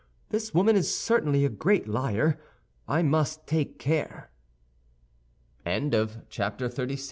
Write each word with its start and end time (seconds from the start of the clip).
This 0.29 0.51
woman 0.51 0.75
is 0.75 0.91
certainly 0.91 1.45
a 1.45 1.49
great 1.49 1.87
liar. 1.87 2.39
I 2.87 3.03
must 3.03 3.45
take 3.45 3.77
care." 3.77 4.31
Chapter 5.63 6.67
XXXVII. 6.69 6.97